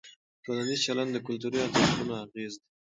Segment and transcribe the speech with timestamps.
[0.43, 2.67] ټولنیز چلند د کلتوري ارزښتونو اغېز دی.